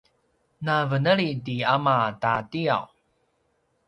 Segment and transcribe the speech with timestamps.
[0.65, 2.85] na veneli ti ama ta tiyaw